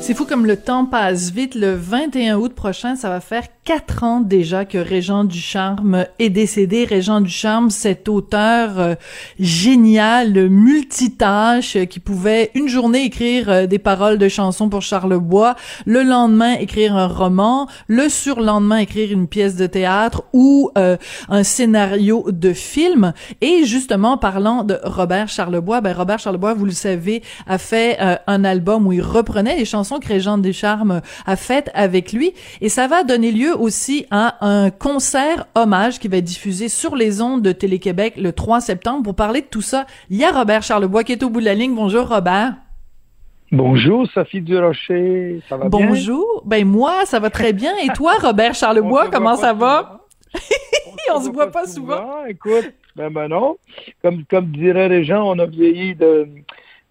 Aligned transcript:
C'est 0.00 0.14
fou 0.14 0.24
comme 0.24 0.46
le 0.46 0.56
temps 0.56 0.86
passe 0.86 1.30
vite. 1.30 1.54
Le 1.54 1.74
21 1.74 2.38
août 2.38 2.54
prochain, 2.54 2.96
ça 2.96 3.10
va 3.10 3.20
faire 3.20 3.44
quatre 3.64 4.04
ans 4.04 4.20
déjà 4.20 4.64
que 4.64 4.78
Régent 4.78 5.24
Ducharme 5.24 6.06
est 6.18 6.30
décédé. 6.30 6.86
Régent 6.86 7.20
Ducharme, 7.20 7.68
cet 7.68 8.08
auteur 8.08 8.78
euh, 8.78 8.94
génial, 9.38 10.48
multitâche, 10.48 11.76
euh, 11.76 11.84
qui 11.84 12.00
pouvait 12.00 12.50
une 12.54 12.68
journée 12.68 13.04
écrire 13.04 13.50
euh, 13.50 13.66
des 13.66 13.78
paroles 13.78 14.16
de 14.16 14.28
chansons 14.28 14.70
pour 14.70 14.80
Charlebois, 14.80 15.56
le 15.84 16.02
lendemain 16.02 16.54
écrire 16.54 16.96
un 16.96 17.08
roman, 17.08 17.68
le 17.88 18.08
surlendemain 18.08 18.78
écrire 18.78 19.12
une 19.12 19.26
pièce 19.28 19.56
de 19.56 19.66
théâtre 19.66 20.22
ou 20.32 20.70
un 20.74 21.42
scénario 21.42 22.24
de 22.30 22.52
film. 22.52 23.12
Et 23.40 23.64
justement, 23.64 24.16
parlant 24.16 24.62
de 24.62 24.78
Robert 24.84 25.28
Charlebois, 25.28 25.80
ben 25.80 25.92
Robert 25.92 26.18
Charlebois, 26.18 26.54
vous 26.54 26.64
le 26.64 26.72
savez, 26.72 27.22
a 27.46 27.58
fait 27.58 27.98
un 28.26 28.44
album 28.44 28.86
où 28.86 28.92
il 28.92 29.02
reprenait 29.02 29.56
les 29.56 29.64
chansons 29.64 29.87
que 29.98 30.08
Régent 30.08 30.38
Ducharme 30.38 31.00
a 31.26 31.36
faites 31.36 31.70
avec 31.74 32.12
lui. 32.12 32.32
Et 32.60 32.68
ça 32.68 32.86
va 32.86 33.02
donner 33.02 33.32
lieu 33.32 33.58
aussi 33.58 34.06
à 34.10 34.46
un 34.46 34.70
concert 34.70 35.46
hommage 35.54 35.98
qui 35.98 36.08
va 36.08 36.18
être 36.18 36.24
diffusé 36.24 36.68
sur 36.68 36.94
les 36.94 37.22
ondes 37.22 37.42
de 37.42 37.52
Télé-Québec 37.52 38.14
le 38.18 38.32
3 38.32 38.60
septembre. 38.60 39.02
Pour 39.04 39.14
parler 39.14 39.40
de 39.40 39.46
tout 39.46 39.62
ça, 39.62 39.86
il 40.10 40.18
y 40.18 40.24
a 40.24 40.30
Robert 40.30 40.62
Charlebois 40.62 41.04
qui 41.04 41.12
est 41.12 41.22
au 41.22 41.30
bout 41.30 41.40
de 41.40 41.46
la 41.46 41.54
ligne. 41.54 41.74
Bonjour 41.74 42.08
Robert. 42.08 42.54
Bonjour 43.50 44.06
Sophie 44.12 44.42
Durocher, 44.42 45.40
ça 45.48 45.56
va 45.56 45.70
bien? 45.70 45.86
Bonjour, 45.86 46.42
ben 46.44 46.66
moi 46.66 47.06
ça 47.06 47.18
va 47.18 47.30
très 47.30 47.54
bien. 47.54 47.72
Et 47.82 47.88
toi 47.94 48.12
Robert 48.20 48.54
Charlebois, 48.54 49.08
comment 49.10 49.36
ça 49.36 49.54
va? 49.54 50.00
on, 51.14 51.20
se 51.20 51.30
voit 51.30 51.50
pas 51.50 51.66
souvent. 51.66 52.26
Écoute, 52.26 52.74
ben, 52.94 53.10
ben 53.10 53.28
non, 53.28 53.56
comme, 54.02 54.24
comme 54.26 54.48
diraient 54.48 54.90
les 54.90 55.04
gens, 55.04 55.26
on 55.26 55.38
a 55.38 55.46
vieilli 55.46 55.94
de, 55.94 56.28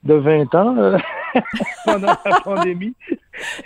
de 0.03 0.13
20 0.15 0.55
ans 0.55 0.97
pendant 1.85 2.15
la 2.25 2.39
pandémie. 2.43 2.93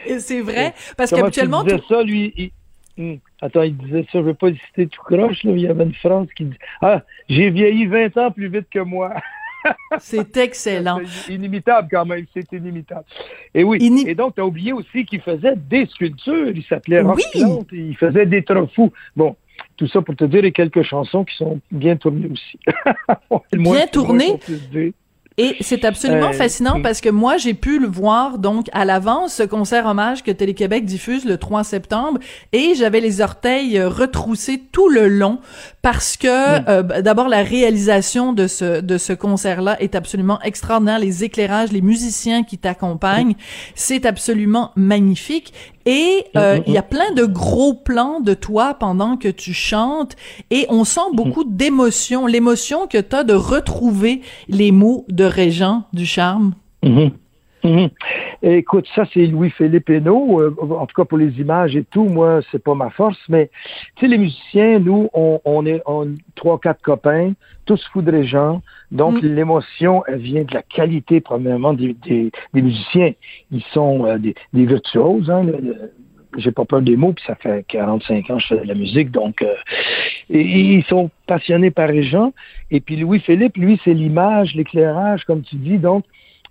Et 0.05 0.19
c'est 0.19 0.41
vrai, 0.41 0.73
parce 0.97 1.11
qu'habituellement... 1.11 1.63
Tu 1.63 1.75
ça, 1.87 2.03
lui, 2.03 2.53
Hmm. 2.97 3.15
Attends, 3.41 3.63
il 3.63 3.77
disait 3.77 4.03
ça, 4.03 4.09
je 4.13 4.17
ne 4.19 4.23
veux 4.23 4.33
pas 4.33 4.49
citer 4.49 4.87
tout 4.87 5.01
croche, 5.01 5.43
là, 5.43 5.51
il 5.51 5.61
y 5.61 5.67
avait 5.67 5.85
une 5.85 5.93
phrase 5.93 6.27
qui 6.35 6.45
dit 6.45 6.57
Ah, 6.81 7.03
j'ai 7.29 7.49
vieilli 7.49 7.85
20 7.85 8.17
ans 8.17 8.31
plus 8.31 8.49
vite 8.49 8.67
que 8.69 8.79
moi. 8.79 9.13
c'est 9.99 10.35
excellent. 10.37 10.99
C'est 11.05 11.33
inimitable 11.33 11.87
quand 11.89 12.05
même, 12.05 12.25
c'est 12.33 12.51
inimitable. 12.51 13.05
Et 13.53 13.63
oui, 13.63 13.77
et 14.05 14.15
donc 14.15 14.35
tu 14.35 14.41
as 14.41 14.45
oublié 14.45 14.73
aussi 14.73 15.05
qu'il 15.05 15.21
faisait 15.21 15.55
des 15.55 15.85
sculptures, 15.87 16.49
il 16.49 16.63
s'appelait 16.63 17.01
Rock 17.01 17.21
il 17.71 17.95
faisait 17.97 18.25
des 18.25 18.43
trofous. 18.43 18.91
Bon, 19.15 19.35
tout 19.77 19.87
ça 19.87 20.01
pour 20.01 20.15
te 20.15 20.25
dire, 20.25 20.43
et 20.43 20.51
quelques 20.51 20.83
chansons 20.83 21.23
qui 21.23 21.35
sont 21.37 21.59
bien 21.71 21.95
tournées 21.95 22.29
aussi. 22.29 22.59
bien 23.53 23.87
tournées? 23.87 24.39
Et 25.41 25.57
c'est 25.61 25.85
absolument 25.85 26.29
euh, 26.29 26.33
fascinant 26.33 26.83
parce 26.83 27.01
que 27.01 27.09
moi, 27.09 27.37
j'ai 27.37 27.55
pu 27.55 27.79
le 27.79 27.87
voir 27.87 28.37
donc 28.37 28.67
à 28.73 28.85
l'avance, 28.85 29.33
ce 29.33 29.43
concert 29.43 29.87
hommage 29.87 30.21
que 30.21 30.29
Télé-Québec 30.29 30.85
diffuse 30.85 31.25
le 31.25 31.37
3 31.37 31.63
septembre, 31.63 32.19
et 32.53 32.75
j'avais 32.75 32.99
les 32.99 33.21
orteils 33.21 33.81
retroussés 33.81 34.61
tout 34.71 34.87
le 34.87 35.07
long 35.07 35.39
parce 35.81 36.17
que 36.17 36.27
mm. 36.59 36.65
euh, 36.67 37.01
d'abord 37.01 37.27
la 37.27 37.43
réalisation 37.43 38.33
de 38.33 38.47
ce 38.47 38.81
de 38.81 38.97
ce 38.97 39.13
concert-là 39.13 39.81
est 39.81 39.95
absolument 39.95 40.39
extraordinaire, 40.41 40.99
les 40.99 41.23
éclairages, 41.23 41.71
les 41.71 41.81
musiciens 41.81 42.43
qui 42.43 42.57
t'accompagnent, 42.57 43.35
c'est 43.75 44.05
absolument 44.05 44.71
magnifique. 44.75 45.53
Et 45.85 46.25
euh, 46.37 46.57
mm-hmm. 46.57 46.63
il 46.67 46.73
y 46.73 46.77
a 46.77 46.83
plein 46.83 47.11
de 47.13 47.25
gros 47.25 47.73
plans 47.73 48.19
de 48.19 48.33
toi 48.33 48.75
pendant 48.75 49.17
que 49.17 49.27
tu 49.27 49.53
chantes 49.53 50.15
et 50.51 50.67
on 50.69 50.83
sent 50.83 50.99
mm-hmm. 50.99 51.15
beaucoup 51.15 51.43
d'émotion, 51.43 52.27
l'émotion 52.27 52.87
que 52.87 52.99
tu 52.99 53.15
as 53.15 53.23
de 53.23 53.33
retrouver 53.33 54.21
les 54.47 54.71
mots 54.71 55.05
de 55.09 55.23
Régent 55.23 55.83
du 55.93 56.05
charme. 56.05 56.53
Mm-hmm. 57.63 57.89
Écoute, 58.43 58.87
ça 58.95 59.03
c'est 59.13 59.27
Louis-Philippe 59.27 59.89
Hénaud, 59.89 60.41
euh, 60.41 60.55
en 60.59 60.85
tout 60.87 60.95
cas 60.95 61.05
pour 61.05 61.17
les 61.17 61.39
images 61.39 61.75
et 61.75 61.83
tout, 61.83 62.05
moi 62.05 62.41
c'est 62.51 62.63
pas 62.63 62.73
ma 62.73 62.89
force, 62.89 63.19
mais 63.29 63.51
tu 63.95 64.05
sais 64.05 64.07
les 64.07 64.17
musiciens, 64.17 64.79
nous 64.79 65.09
on, 65.13 65.65
est 65.65 65.81
on, 65.85 66.15
trois 66.35 66.59
quatre 66.59 66.81
copains, 66.81 67.33
tous 67.65 67.83
fous 67.93 68.01
de 68.01 68.11
Régent, 68.11 68.61
donc 68.91 69.21
l'émotion 69.21 70.03
elle 70.07 70.19
vient 70.19 70.43
de 70.43 70.53
la 70.53 70.63
qualité 70.63 71.21
premièrement 71.21 71.73
des, 71.73 71.95
des, 72.03 72.31
musiciens, 72.53 73.13
ils 73.51 73.63
sont 73.73 74.05
euh, 74.05 74.17
des, 74.17 74.33
des 74.53 74.65
virtuoses, 74.65 75.29
hein, 75.29 75.45
j'ai 76.37 76.51
pas 76.51 76.65
peur 76.65 76.81
des 76.81 76.95
mots, 76.95 77.13
puis 77.13 77.23
ça 77.27 77.35
fait 77.35 77.65
45 77.67 78.29
ans 78.29 78.37
que 78.37 78.41
je 78.41 78.47
fais 78.47 78.61
de 78.61 78.67
la 78.67 78.73
musique, 78.73 79.11
donc 79.11 79.41
euh, 79.41 79.53
ils 80.29 80.83
sont 80.85 81.09
passionnés 81.27 81.71
par 81.71 81.87
les 81.87 82.03
gens. 82.03 82.33
Et 82.69 82.79
puis 82.79 82.95
Louis-Philippe, 82.95 83.57
lui, 83.57 83.79
c'est 83.83 83.93
l'image, 83.93 84.55
l'éclairage, 84.55 85.25
comme 85.25 85.41
tu 85.41 85.57
dis, 85.57 85.77
donc 85.77 86.05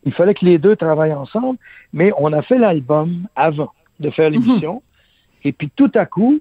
il 0.04 0.12
fallait 0.12 0.34
que 0.34 0.44
les 0.44 0.58
deux 0.58 0.76
travaillent 0.76 1.12
ensemble, 1.12 1.58
mais 1.92 2.12
on 2.18 2.32
a 2.32 2.42
fait 2.42 2.58
l'album 2.58 3.26
avant 3.36 3.72
de 3.98 4.10
faire 4.10 4.30
mhm. 4.30 4.40
l'émission. 4.40 4.82
Et 5.44 5.52
puis 5.52 5.70
tout 5.74 5.90
à 5.94 6.06
coup, 6.06 6.40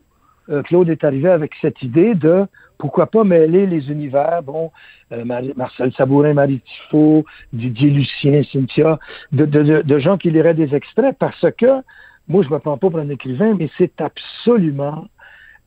euh, 0.49 0.63
Claude 0.63 0.89
est 0.89 1.03
arrivé 1.03 1.29
avec 1.29 1.53
cette 1.61 1.81
idée 1.81 2.15
de 2.15 2.45
pourquoi 2.77 3.07
pas 3.07 3.23
mêler 3.23 3.65
les 3.65 3.91
univers, 3.91 4.41
bon, 4.41 4.71
euh, 5.11 5.25
Marcel 5.55 5.91
Sabourin, 5.93 6.33
Marie 6.33 6.61
Tifo, 6.61 7.25
Didier 7.51 7.89
Lucien, 7.89 8.41
Cynthia, 8.43 8.99
de, 9.33 9.45
de, 9.45 9.81
de 9.81 9.99
gens 9.99 10.17
qui 10.17 10.31
liraient 10.31 10.53
des 10.53 10.73
extraits 10.73 11.15
parce 11.19 11.45
que 11.57 11.83
moi, 12.29 12.43
je 12.43 12.49
me 12.49 12.59
prends 12.59 12.77
pas 12.77 12.89
pour 12.89 12.99
un 12.99 13.09
écrivain, 13.09 13.55
mais 13.57 13.69
c'est 13.77 13.99
absolument 13.99 15.07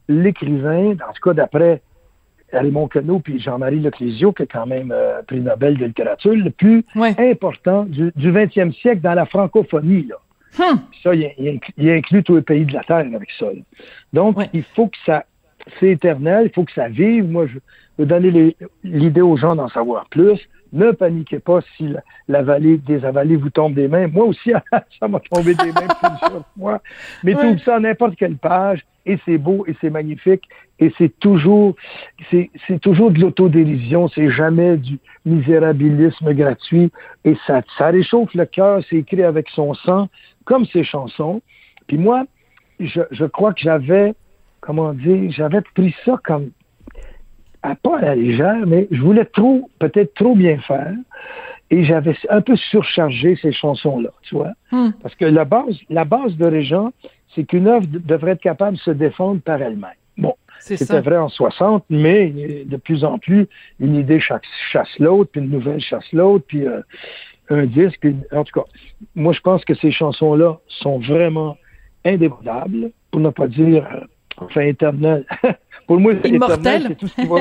l'écrivain, 0.09 0.93
en 0.93 1.13
tout 1.13 1.23
cas 1.23 1.35
d'après 1.35 1.83
Raymond 2.53 2.89
Queneau 2.89 3.21
puis 3.21 3.41
Jean-Marie 3.41 3.81
Leclésio, 3.81 4.33
qui 4.33 4.45
est 4.45 4.47
quand 4.47 4.67
même 4.67 4.93
euh, 4.93 5.23
prix 5.23 5.41
Nobel 5.41 5.79
de 5.79 5.87
littérature, 5.87 6.35
le 6.35 6.51
plus 6.51 6.85
important 6.97 7.85
du, 7.85 8.13
du 8.15 8.33
20e 8.33 8.73
siècle 8.75 9.01
dans 9.01 9.15
la 9.15 9.27
francophonie. 9.27 10.09
Là. 10.09 10.17
Hmm. 10.59 10.79
Ça, 11.03 11.15
il, 11.15 11.61
il, 11.79 11.91
inclut 11.91 12.23
tous 12.23 12.37
les 12.37 12.43
pays 12.43 12.67
de 12.67 12.75
la 12.75 12.85
Terre 12.85 13.07
avec 13.15 13.31
ça. 13.39 13.47
Donc, 14.13 14.37
il 14.53 14.65
faut 14.75 14.89
que 14.89 14.99
ça, 15.07 15.25
c'est 15.81 15.91
éternel, 15.91 16.47
il 16.47 16.55
faut 16.55 16.65
que 16.65 16.73
ça 16.73 16.89
vive. 16.89 17.25
Moi, 17.25 17.47
je 17.47 17.59
veux 17.99 18.07
donner 18.07 18.55
l'idée 18.85 19.23
aux 19.23 19.37
gens 19.37 19.57
d'en 19.57 19.69
savoir 19.69 20.09
plus. 20.11 20.39
Ne 20.73 20.91
paniquez 20.93 21.39
pas 21.39 21.61
si 21.77 21.95
la, 22.29 22.43
vallée 22.43 22.79
des 22.79 23.05
avalées 23.05 23.37
vous 23.37 23.51
tombe 23.51 23.75
des 23.75 23.89
mains. 23.89 24.07
Moi 24.07 24.25
aussi, 24.25 24.53
ça 25.01 25.09
m'a 25.09 25.21
tombé 25.21 25.55
des 25.55 25.73
mains 25.73 25.89
plusieurs 26.01 26.45
fois. 26.59 26.81
Mais 27.23 27.35
tout 27.35 27.59
ça 27.65 27.79
n'importe 27.79 28.17
quelle 28.17 28.37
page, 28.37 28.85
et 29.05 29.19
c'est 29.25 29.39
beau, 29.39 29.65
et 29.67 29.77
c'est 29.81 29.91
magnifique, 29.91 30.49
et 30.79 30.93
c'est 30.97 31.19
toujours, 31.19 31.75
c'est 32.31 32.81
toujours 32.81 33.11
de 33.11 33.21
l'autodérision, 33.21 34.09
c'est 34.09 34.31
jamais 34.31 34.77
du 34.77 34.99
misérabilisme 35.27 36.33
gratuit, 36.33 36.91
et 37.25 37.37
ça, 37.47 37.63
ça 37.77 37.89
réchauffe 37.89 38.33
le 38.35 38.47
cœur, 38.47 38.83
c'est 38.89 38.97
écrit 38.97 39.23
avec 39.23 39.49
son 39.51 39.75
sang, 39.75 40.09
comme 40.45 40.65
ses 40.67 40.85
chansons. 40.85 41.43
Puis 41.87 41.99
moi, 41.99 42.25
je, 42.81 43.03
je 43.11 43.25
crois 43.27 43.53
que 43.53 43.61
j'avais, 43.61 44.15
comment 44.61 44.95
dire, 44.95 45.31
j'avais 45.31 45.61
pris 45.75 45.95
ça 46.05 46.17
comme 46.25 46.51
à 47.63 47.75
pas 47.75 47.99
à 47.99 48.03
la 48.03 48.15
légère, 48.15 48.67
mais 48.67 48.89
je 48.91 49.01
voulais 49.01 49.25
trop, 49.25 49.71
peut-être 49.79 50.15
trop 50.15 50.35
bien 50.35 50.59
faire. 50.59 50.95
Et 51.71 51.85
j'avais 51.85 52.15
un 52.29 52.43
peu 52.43 52.57
surchargé 52.57 53.37
ces 53.41 53.53
chansons-là, 53.53 54.11
tu 54.23 54.35
vois. 54.35 54.53
Hmm. 54.71 54.91
Parce 55.03 55.15
que 55.15 55.25
la 55.25 55.45
base, 55.45 55.79
la 55.89 56.05
base 56.05 56.37
de 56.37 56.45
Régent, 56.45 56.93
c'est 57.35 57.45
qu'une 57.45 57.67
œuvre 57.67 57.87
devrait 57.87 58.33
être 58.33 58.43
capable 58.43 58.77
de 58.77 58.83
se 58.83 58.91
défendre 58.91 59.41
par 59.41 59.63
elle-même. 59.63 59.91
Bon, 60.19 60.35
c'était 60.59 61.01
vrai 61.01 61.17
en 61.17 61.29
60, 61.29 61.85
mais 61.89 62.65
de 62.67 62.77
plus 62.77 63.05
en 63.05 63.19
plus, 63.19 63.49
une 63.81 63.97
idée 63.97 64.21
chasse, 64.21 64.43
l'autre, 64.99 65.31
puis 65.33 65.41
une 65.41 65.51
nouvelle 65.51 65.81
chasse 65.81 66.13
l'autre, 66.13 66.45
puis 66.47 66.67
euh, 66.67 66.83
un 67.49 67.65
disque. 67.65 68.07
en 68.33 68.45
tout 68.45 68.61
cas, 68.61 68.67
moi, 69.15 69.33
je 69.33 69.41
pense 69.41 69.65
que 69.65 69.75
ces 69.75 69.91
chansons-là 69.91 70.59
sont 70.69 70.99
vraiment 70.99 71.57
indémodables, 72.05 72.91
pour 73.11 73.21
ne 73.21 73.31
pas 73.31 73.47
dire 73.47 73.87
euh, 73.93 74.01
enfin 74.45 74.61
éternel. 74.63 75.25
pour 75.87 75.99
moi, 76.01 76.13
c'est 76.23 76.31
éternel, 76.31 76.85
c'est 76.89 76.95
tout 76.97 77.09
ce 77.09 77.15
qui, 77.15 77.27
va, 77.27 77.37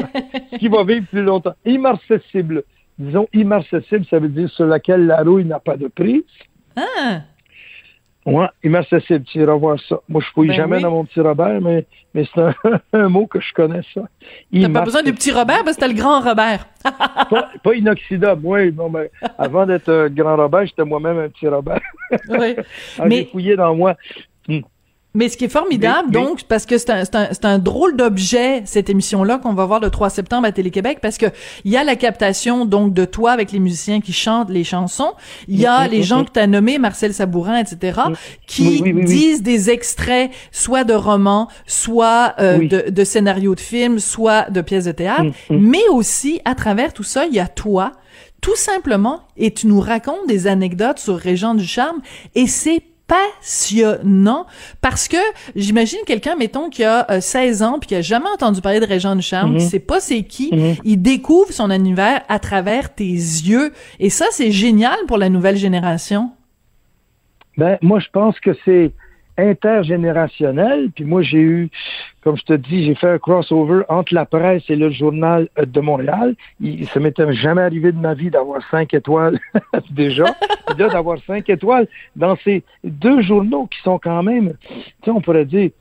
ce 0.52 0.58
qui 0.58 0.68
va 0.68 0.84
vivre 0.84 1.06
plus 1.08 1.24
longtemps. 1.24 1.54
Immarcessible. 1.66 2.64
Disons 3.00 3.28
immarcessible, 3.34 4.06
ça 4.10 4.20
veut 4.20 4.28
dire 4.30 4.50
sur 4.50 4.66
laquelle 4.66 5.08
la 5.08 5.24
rouille 5.24 5.46
n'a 5.46 5.60
pas 5.60 5.78
de 5.78 5.88
prix. 5.88 6.24
Ah, 6.76 7.22
Ouais, 8.24 8.46
immarcessible, 8.64 9.24
tu 9.26 9.40
iras 9.40 9.56
voir 9.56 9.80
ça. 9.90 10.00
Moi, 10.08 10.22
je 10.24 10.28
fouille 10.32 10.50
Ben 10.50 10.54
jamais 10.54 10.76
oui. 10.76 10.84
dans 10.84 10.92
mon 10.92 11.06
petit 11.06 11.20
Robert, 11.22 11.60
mais, 11.60 11.88
mais 12.14 12.24
c'est 12.32 12.40
un, 12.40 12.54
un 12.94 13.10
mot 13.10 13.26
que 13.26 13.40
je 13.40 13.52
connais, 13.52 13.82
ça. 13.96 14.02
t'as 14.54 14.70
pas 14.70 14.82
besoin 14.84 15.02
du 15.02 15.12
petit 15.12 15.32
Robert, 15.32 15.64
parce 15.64 15.76
que 15.76 15.82
t'as 15.82 15.88
le 15.88 15.96
grand 15.96 16.20
Robert. 16.22 16.68
Pas, 16.84 17.50
pas 17.64 17.74
inoxydable, 17.74 18.42
oui. 18.46 18.72
Non, 18.74 18.90
mais 18.92 19.10
avant 19.40 19.66
d'être 19.66 19.90
euh, 19.90 20.08
grand 20.10 20.36
Robert, 20.36 20.68
j'étais 20.68 20.86
moi-même 20.86 21.18
un 21.18 21.30
petit 21.30 21.48
Robert. 21.48 21.82
Oui. 22.30 22.56
Ah, 23.00 23.06
Mais- 23.08 23.16
J'ai 23.16 23.26
fouillé 23.26 23.56
dans 23.56 23.74
moi. 23.74 23.96
Mais 25.14 25.28
ce 25.28 25.36
qui 25.36 25.46
est 25.46 25.50
formidable, 25.50 26.10
donc, 26.12 26.44
parce 26.44 26.66
que 26.66 26.78
c'est 26.78 26.90
un, 26.90 27.04
un, 27.14 27.30
un 27.44 27.60
drôle 27.60 27.98
d'objet, 27.98 28.62
cette 28.66 28.90
émission-là, 28.90 29.40
qu'on 29.40 29.54
va 29.54 29.66
voir 29.66 29.82
le 29.82 29.90
3 29.90 30.10
septembre 30.10 30.48
à 30.48 30.54
Télé-Québec, 30.54 31.00
parce 31.02 31.18
que 31.18 31.26
il 31.66 31.72
y 31.72 31.78
a 31.78 31.84
la 31.84 31.98
captation, 31.98 32.66
donc, 32.66 32.94
de 32.94 33.04
toi 33.04 33.32
avec 33.32 33.52
les 33.52 33.60
musiciens 33.60 34.00
qui 34.00 34.14
chantent 34.14 34.50
les 34.50 34.64
chansons. 34.64 35.12
Il 35.50 35.60
y 35.60 35.66
a 35.66 35.82
Mhm, 35.86 35.92
les 35.92 35.98
mhm, 35.98 36.04
gens 36.04 36.24
que 36.24 36.32
tu 36.32 36.40
as 36.40 36.48
nommés, 36.48 36.78
Marcel 36.78 37.14
Sabourin, 37.14 37.58
etc., 37.58 38.00
qui 38.48 38.82
disent 39.04 39.44
des 39.44 39.70
extraits, 39.70 40.32
soit 40.52 40.84
de 40.84 40.94
romans, 40.94 41.48
soit 41.66 42.36
euh, 42.40 42.68
de, 42.68 42.90
de 42.90 43.04
scénarios 43.04 43.56
de 43.56 43.60
films, 43.60 44.00
soit 44.00 44.50
de 44.50 44.62
pièces 44.62 44.86
de 44.86 44.92
théâtre. 44.92 45.32
Mais 45.50 45.88
aussi, 45.92 46.42
à 46.46 46.56
travers 46.56 46.94
tout 46.94 47.04
ça, 47.04 47.26
il 47.26 47.34
y 47.34 47.40
a 47.40 47.48
toi, 47.48 47.92
tout 48.42 48.56
simplement, 48.56 49.22
et 49.38 49.54
tu 49.54 49.68
nous 49.68 49.80
racontes 49.80 50.28
des 50.28 50.48
anecdotes 50.48 51.00
sur 51.00 51.18
Régent 51.18 51.54
du 51.54 51.66
Charme, 51.66 52.02
et 52.36 52.48
c'est 52.48 52.82
passionnant 53.12 54.46
parce 54.82 55.08
que 55.08 55.18
j'imagine 55.56 56.00
quelqu'un 56.06 56.36
mettons 56.36 56.70
qui 56.70 56.84
a 56.84 57.10
euh, 57.12 57.20
16 57.22 57.62
ans 57.64 57.78
puis 57.80 57.88
qui 57.88 57.96
a 57.96 58.02
jamais 58.02 58.30
entendu 58.34 58.62
parler 58.62 58.80
de 58.80 58.86
Régent 58.86 59.16
du 59.16 59.22
Charme, 59.22 59.52
Mhm. 59.54 59.58
qui 59.60 59.66
sait 59.66 59.80
pas 59.80 60.00
c'est 60.00 60.24
qui, 60.24 60.50
Mhm. 60.54 60.76
il 60.84 61.02
découvre 61.02 61.52
son 61.52 61.70
univers 61.72 62.22
à 62.30 62.40
travers 62.40 62.94
tes 62.94 63.04
yeux 63.06 63.72
et 64.00 64.10
ça 64.10 64.26
c'est 64.32 64.52
génial 64.52 64.98
pour 65.08 65.18
la 65.18 65.30
nouvelle 65.30 65.58
génération. 65.58 66.32
Ben, 67.58 67.78
moi, 67.82 68.00
je 68.00 68.08
pense 68.14 68.40
que 68.40 68.52
c'est 68.64 68.92
intergénérationnel. 69.38 70.92
Puis 70.96 71.06
moi, 71.06 71.22
j'ai 71.22 71.40
eu, 71.40 71.70
comme 72.24 72.38
je 72.38 72.44
te 72.44 72.54
dis, 72.54 72.86
j'ai 72.86 72.96
fait 72.96 73.10
un 73.10 73.18
crossover 73.18 73.84
entre 73.90 74.14
la 74.14 74.26
presse 74.26 74.64
et 74.70 74.76
le 74.76 74.92
journal 74.92 75.50
euh, 75.58 75.66
de 75.66 75.80
Montréal. 75.80 76.36
Il, 76.60 76.88
ça 76.88 77.00
m'était 77.00 77.32
jamais 77.34 77.62
arrivé 77.62 77.92
de 77.92 78.00
ma 78.00 78.14
vie 78.14 78.30
d'avoir 78.30 78.62
cinq 78.70 78.94
étoiles 78.94 79.40
déjà. 79.92 80.26
D'avoir 80.78 81.18
cinq 81.26 81.50
étoiles 81.50 81.88
dans 82.16 82.36
ces 82.44 82.64
deux 82.84 83.22
journaux 83.22 83.68
qui 83.68 83.80
sont 83.82 84.00
quand 84.00 84.24
même, 84.24 84.54
tu 84.62 84.76
sais, 85.06 85.12
on 85.12 85.22
pourrait 85.22 85.46
dire, 85.46 85.72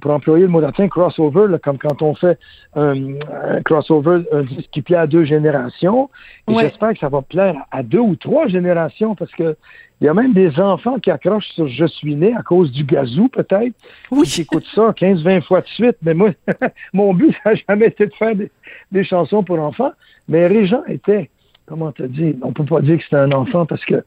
pour 0.00 0.10
employer 0.10 0.42
le 0.44 0.48
mot 0.48 0.60
latin, 0.60 0.88
crossover, 0.88 1.46
là, 1.48 1.58
comme 1.58 1.76
quand 1.78 2.00
on 2.02 2.14
fait 2.14 2.38
un, 2.74 2.94
un 3.30 3.62
crossover, 3.62 4.22
un 4.32 4.42
disque 4.42 4.70
qui 4.70 4.80
plaît 4.82 4.96
à 4.96 5.06
deux 5.06 5.24
générations. 5.24 6.08
Et 6.48 6.52
Ouais. 6.54 6.62
j'espère 6.64 6.94
que 6.94 6.98
ça 6.98 7.08
va 7.08 7.20
plaire 7.22 7.56
à 7.70 7.82
deux 7.82 7.98
ou 8.00 8.16
trois 8.16 8.46
générations 8.48 9.14
parce 9.14 9.30
que 9.32 9.56
il 10.00 10.04
y 10.04 10.08
a 10.08 10.14
même 10.14 10.34
des 10.34 10.60
enfants 10.60 10.98
qui 10.98 11.10
accrochent 11.10 11.48
sur 11.54 11.68
Je 11.68 11.86
suis 11.86 12.14
né 12.16 12.34
à 12.36 12.42
cause 12.42 12.70
du 12.70 12.84
gazou, 12.84 13.28
peut-être. 13.28 13.72
Oui. 14.10 14.26
Qui 14.26 14.42
écoutent 14.42 14.66
ça 14.74 14.90
15-20 14.92 15.40
fois 15.42 15.62
de 15.62 15.66
suite. 15.68 15.96
Mais 16.02 16.12
moi, 16.12 16.30
mon 16.92 17.14
but, 17.14 17.34
ça 17.42 17.50
n'a 17.54 17.60
jamais 17.68 17.86
été 17.86 18.06
de 18.06 18.12
faire 18.14 18.34
des, 18.36 18.50
des 18.92 19.04
chansons 19.04 19.42
pour 19.42 19.58
enfants. 19.58 19.92
Mais 20.28 20.46
Régent 20.46 20.82
était, 20.86 21.30
comment 21.66 21.92
te 21.92 22.02
dire, 22.02 22.34
on 22.42 22.52
peut 22.52 22.64
pas 22.64 22.82
dire 22.82 22.98
que 22.98 23.04
c'était 23.04 23.16
un 23.16 23.32
enfant 23.32 23.64
parce 23.64 23.84
que 23.86 24.04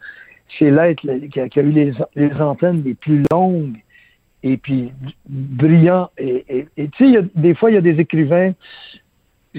c'est 0.58 0.70
l'être 0.70 1.02
qui, 1.32 1.40
a, 1.40 1.50
qui 1.50 1.60
a 1.60 1.64
eu 1.64 1.72
les, 1.72 1.94
les 2.16 2.34
antennes 2.40 2.84
les 2.86 2.94
plus 2.94 3.24
longues 3.32 3.78
et 4.44 4.58
puis 4.58 4.92
brillant. 5.28 6.10
Et 6.18 6.66
tu 6.78 6.86
sais, 6.98 7.06
il 7.06 7.12
y 7.12 7.18
a- 7.18 7.24
des 7.36 7.54
fois, 7.56 7.72
il 7.72 7.76
y 7.76 7.78
a 7.78 7.82
des 7.82 8.00
écrivains, 8.00 8.54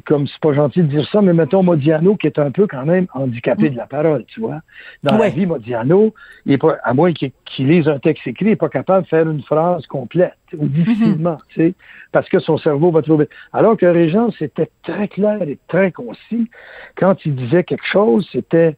comme 0.05 0.27
c'est 0.29 0.39
pas 0.41 0.53
gentil 0.53 0.83
de 0.83 0.87
dire 0.87 1.07
ça, 1.11 1.21
mais 1.21 1.33
mettons 1.33 1.63
Modiano, 1.65 2.15
qui 2.17 2.29
est 2.29 2.39
un 2.39 2.53
peu 2.53 2.67
quand 2.69 2.87
même 2.87 3.07
handicapé 3.13 3.71
de 3.71 3.77
la 3.77 3.87
parole, 3.87 4.25
tu 4.27 4.41
vois. 4.41 4.61
Dans 5.03 5.15
la 5.19 5.29
vie, 5.31 5.47
Modiano, 5.47 6.15
il 6.47 6.53
est 6.53 6.59
pas, 6.59 6.79
à 6.85 6.95
moins 6.95 7.13
qu'il 7.13 7.33
lise 7.59 7.89
un 7.89 7.99
texte 7.99 8.25
écrit, 8.27 8.45
il 8.47 8.49
n'est 8.51 8.57
pas 8.57 8.69
capable 8.69 9.03
de 9.03 9.09
faire 9.09 9.29
une 9.29 9.43
phrase 9.43 9.87
complète, 9.87 10.37
ou 10.57 10.67
difficilement, 10.69 11.39
tu 11.49 11.57
sais, 11.57 11.75
parce 12.13 12.29
que 12.29 12.39
son 12.39 12.57
cerveau 12.57 12.93
va 12.93 13.03
trouver. 13.03 13.29
Alors 13.53 13.77
que 13.77 13.85
Régent, 13.87 14.31
c'était 14.39 14.71
très 14.85 15.09
clair 15.09 15.43
et 15.43 15.59
très 15.67 15.91
concis. 15.91 16.49
Quand 16.97 17.27
il 17.27 17.35
disait 17.35 17.65
quelque 17.65 17.87
chose, 17.87 18.29
c'était 18.31 18.77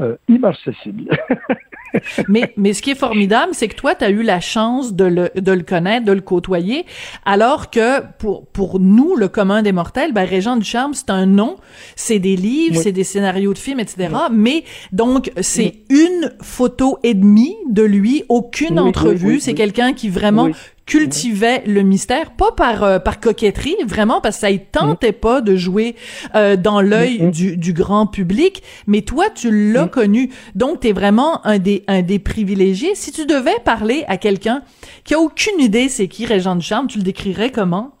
euh, 0.00 0.16
immarcessible. 0.28 1.08
mais, 2.28 2.52
mais 2.56 2.72
ce 2.72 2.82
qui 2.82 2.90
est 2.90 2.94
formidable, 2.96 3.52
c'est 3.54 3.68
que 3.68 3.74
toi, 3.76 3.94
tu 3.94 4.04
as 4.04 4.10
eu 4.10 4.22
la 4.22 4.40
chance 4.40 4.94
de 4.94 5.04
le, 5.04 5.30
de 5.34 5.52
le 5.52 5.62
connaître, 5.62 6.04
de 6.04 6.12
le 6.12 6.20
côtoyer, 6.20 6.84
alors 7.24 7.70
que 7.70 8.00
pour, 8.18 8.46
pour 8.46 8.80
nous, 8.80 9.16
le 9.16 9.28
commun 9.28 9.62
des 9.62 9.72
mortels, 9.72 10.12
ben, 10.12 10.24
Régent 10.24 10.56
du 10.56 10.64
Charme, 10.64 10.94
c'est 10.94 11.10
un 11.10 11.26
nom, 11.26 11.56
c'est 11.96 12.18
des 12.18 12.36
livres, 12.36 12.76
Oui. 12.76 12.82
c'est 12.82 12.92
des 12.92 13.04
scénarios 13.04 13.52
de 13.52 13.58
films, 13.58 13.80
etc. 13.80 14.08
Mais 14.32 14.64
donc, 14.92 15.30
c'est 15.40 15.74
une 15.90 16.32
photo 16.40 16.98
et 17.02 17.14
demie 17.14 17.56
de 17.70 17.82
lui, 17.82 18.24
aucune 18.28 18.78
entrevue. 18.78 19.40
c'est 19.40 19.54
quelqu'un 19.54 19.92
qui 19.92 20.08
vraiment 20.08 20.48
Cultivait 20.86 21.62
le 21.66 21.80
mystère, 21.80 22.32
pas 22.32 22.52
par 22.52 22.82
euh, 22.84 22.98
par 22.98 23.18
coquetterie, 23.18 23.74
vraiment 23.86 24.20
parce 24.20 24.36
que 24.36 24.40
ça 24.42 24.52
ne 24.52 24.58
tentait 24.58 25.12
pas 25.12 25.40
de 25.40 25.56
jouer 25.56 25.96
euh, 26.34 26.56
dans 26.56 26.82
l'œil 26.82 27.30
du, 27.30 27.56
du 27.56 27.72
grand 27.72 28.06
public, 28.06 28.62
mais 28.86 29.00
toi 29.00 29.30
tu 29.30 29.72
l'as 29.72 29.88
connu, 29.88 30.30
donc 30.54 30.80
tu 30.80 30.88
es 30.88 30.92
vraiment 30.92 31.44
un 31.46 31.58
des 31.58 31.84
un 31.88 32.02
des 32.02 32.18
privilégiés. 32.18 32.94
Si 32.94 33.12
tu 33.12 33.24
devais 33.24 33.58
parler 33.64 34.04
à 34.08 34.18
quelqu'un 34.18 34.62
qui 35.04 35.14
a 35.14 35.18
aucune 35.20 35.58
idée 35.58 35.88
c'est 35.88 36.06
qui 36.06 36.26
Régent 36.26 36.54
du 36.56 36.64
Charme, 36.66 36.86
tu 36.86 36.98
le 36.98 37.04
décrirais 37.04 37.50
comment? 37.50 37.94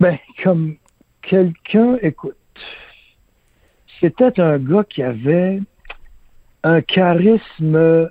Ben, 0.00 0.18
comme 0.44 0.76
quelqu'un, 1.22 1.96
écoute, 2.02 2.34
c'était 4.00 4.38
un 4.38 4.58
gars 4.58 4.84
qui 4.84 5.02
avait 5.02 5.60
un 6.62 6.82
charisme 6.82 8.10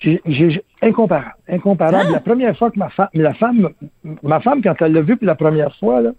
j'ai- 0.00 0.62
incomparable, 0.84 1.34
incomparable. 1.48 2.12
La 2.12 2.20
première 2.20 2.56
fois 2.56 2.70
que 2.70 2.78
ma 2.78 2.90
femme, 2.90 3.08
la 3.14 3.34
femme, 3.34 3.70
ma 4.22 4.40
femme, 4.40 4.62
quand 4.62 4.74
elle 4.80 4.92
l'a 4.92 5.02
vu 5.02 5.16
pour 5.16 5.26
la 5.26 5.34
première 5.34 5.74
fois, 5.76 6.00
là, 6.00 6.10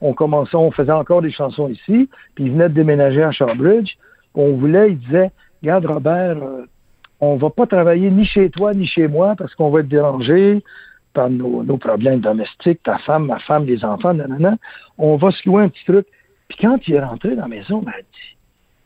on 0.00 0.12
commençait, 0.12 0.56
on 0.56 0.70
faisait 0.70 0.92
encore 0.92 1.22
des 1.22 1.30
chansons 1.30 1.68
ici, 1.68 2.08
puis 2.34 2.44
il 2.44 2.52
venait 2.52 2.68
de 2.68 2.74
déménager 2.74 3.22
à 3.22 3.30
Shawbridge. 3.30 3.94
On 4.34 4.52
voulait, 4.54 4.90
il 4.90 4.98
disait, 4.98 5.30
regarde 5.62 5.86
Robert, 5.86 6.42
euh, 6.42 6.66
on 7.20 7.36
va 7.36 7.50
pas 7.50 7.66
travailler 7.66 8.10
ni 8.10 8.24
chez 8.24 8.50
toi 8.50 8.74
ni 8.74 8.86
chez 8.86 9.06
moi 9.06 9.34
parce 9.36 9.54
qu'on 9.54 9.70
va 9.70 9.80
être 9.80 9.88
dérangé 9.88 10.62
par 11.14 11.30
nos, 11.30 11.62
nos 11.62 11.76
problèmes 11.76 12.20
domestiques, 12.20 12.82
ta 12.82 12.98
femme, 12.98 13.26
ma 13.26 13.38
femme, 13.38 13.64
les 13.64 13.84
enfants, 13.84 14.14
nanana. 14.14 14.56
On 14.98 15.16
va 15.16 15.30
se 15.30 15.48
louer 15.48 15.64
un 15.64 15.68
petit 15.68 15.84
truc. 15.84 16.06
Puis 16.48 16.58
quand 16.60 16.78
il 16.88 16.94
est 16.94 17.04
rentré 17.04 17.36
dans 17.36 17.42
la 17.42 17.48
maison, 17.48 17.80
il 17.82 17.84
m'a 17.84 17.92
dit, 17.92 18.36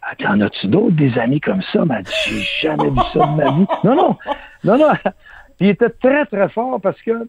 Attends, 0.08 0.40
as-tu 0.40 0.68
d'autres 0.68 0.94
des 0.96 1.18
amis 1.18 1.40
comme 1.40 1.62
ça? 1.72 1.84
M'a 1.84 2.00
dit, 2.02 2.12
j'ai 2.26 2.68
jamais 2.68 2.90
vu 2.90 2.98
ça 3.12 3.26
de 3.26 3.36
ma 3.36 3.50
vie. 3.52 3.66
Non, 3.84 3.96
non, 3.96 4.16
non, 4.64 4.78
non. 4.78 4.92
Il 5.60 5.68
était 5.68 5.88
très, 5.88 6.26
très 6.26 6.48
fort 6.50 6.78
parce 6.82 7.00
que 7.02 7.26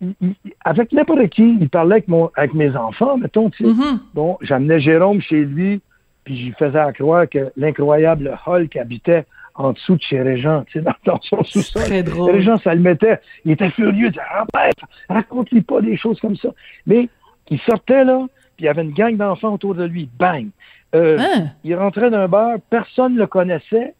il- 0.00 0.14
il- 0.20 0.34
avec 0.64 0.92
n'importe 0.92 1.28
qui, 1.28 1.56
il 1.60 1.68
parlait 1.70 1.94
avec, 1.94 2.08
mon, 2.08 2.28
avec 2.36 2.54
mes 2.54 2.74
enfants, 2.76 3.16
mettons, 3.16 3.50
tu 3.50 3.64
sais. 3.64 3.70
Mhm. 3.72 4.00
Bon, 4.14 4.36
j'amenais 4.40 4.80
Jérôme 4.80 5.20
chez 5.20 5.44
lui, 5.44 5.80
puis 6.24 6.36
je 6.36 6.44
lui 6.46 6.52
faisais 6.58 6.92
croire 6.94 7.28
que 7.28 7.52
l'incroyable 7.56 8.36
Hulk 8.46 8.74
habitait 8.76 9.24
en 9.54 9.72
dessous 9.72 9.94
de 9.96 10.02
chez 10.02 10.20
Régent, 10.20 10.64
tu 10.66 10.80
sais, 10.80 10.84
dans, 10.84 10.94
dans 11.04 11.20
son 11.22 11.44
C'est 11.44 11.60
sous-sol. 11.60 11.82
très 11.84 12.02
drôle. 12.02 12.32
Régent, 12.32 12.56
ça 12.58 12.74
le 12.74 12.80
mettait. 12.80 13.20
Il 13.44 13.52
était 13.52 13.70
furieux. 13.70 14.06
Il 14.06 14.10
disait, 14.10 14.22
Robert, 14.36 14.72
raconte-lui 15.08 15.62
pas 15.62 15.80
des 15.82 15.96
choses 15.96 16.18
comme 16.20 16.34
ça. 16.36 16.48
Mais 16.86 17.08
il 17.48 17.60
sortait, 17.60 18.02
là, 18.04 18.26
puis 18.56 18.64
il 18.64 18.64
y 18.64 18.68
avait 18.68 18.82
une 18.82 18.92
gang 18.94 19.16
d'enfants 19.16 19.54
autour 19.54 19.76
de 19.76 19.84
lui. 19.84 20.08
Bang! 20.18 20.48
Euh, 20.94 21.18
Hein? 21.18 21.46
il 21.64 21.74
rentrait 21.74 22.10
d'un 22.10 22.28
bar, 22.28 22.56
personne 22.70 23.14
ne 23.14 23.18
le 23.20 23.26
connaissait. 23.26 23.94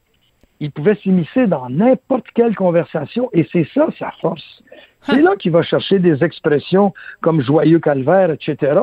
Il 0.60 0.70
pouvait 0.70 0.94
s'immiscer 0.96 1.46
dans 1.46 1.68
n'importe 1.68 2.26
quelle 2.34 2.54
conversation 2.54 3.28
et 3.32 3.48
c'est 3.52 3.66
ça 3.74 3.88
sa 3.98 4.12
force. 4.20 4.62
C'est 5.04 5.20
là 5.20 5.34
qu'il 5.36 5.50
va 5.50 5.62
chercher 5.62 5.98
des 5.98 6.22
expressions 6.22 6.94
comme 7.20 7.40
joyeux 7.40 7.80
calvaire, 7.80 8.30
etc. 8.30 8.80